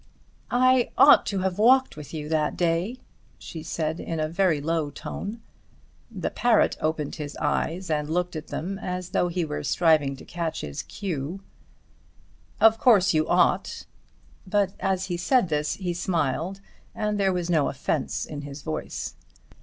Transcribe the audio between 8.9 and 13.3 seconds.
though he were striving to catch his cue. "Of course you